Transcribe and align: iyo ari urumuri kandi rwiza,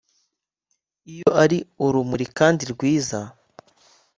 iyo 1.11 1.29
ari 1.43 1.57
urumuri 1.85 2.25
kandi 2.37 2.63
rwiza, 2.73 3.19